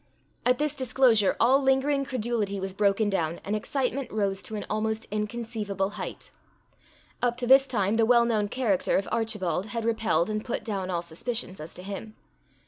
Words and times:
At 0.47 0.57
this 0.57 0.73
disclosure, 0.73 1.35
all 1.39 1.61
lingering 1.61 2.05
credulity 2.05 2.59
was 2.59 2.73
broken 2.73 3.07
down, 3.07 3.39
and 3.43 3.55
excitement 3.55 4.11
rose 4.11 4.41
to 4.41 4.55
an 4.55 4.65
almost 4.67 5.05
inconceivable 5.11 5.91
height. 5.91 6.31
Up 7.21 7.37
to 7.37 7.45
this 7.45 7.67
time 7.67 7.97
the 7.97 8.05
well 8.07 8.25
known 8.25 8.47
character 8.47 8.97
of 8.97 9.07
Archibald 9.11 9.67
had 9.67 9.85
repelled 9.85 10.27
and 10.31 10.43
put 10.43 10.63
down 10.63 10.89
all 10.89 11.03
suspicions 11.03 11.59
as 11.59 11.75
to 11.75 11.83
him. 11.83 12.15